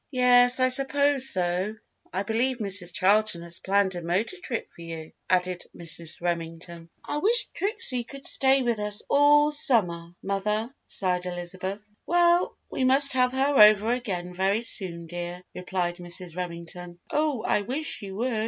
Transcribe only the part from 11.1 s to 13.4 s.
Elizabeth. "Well, we must have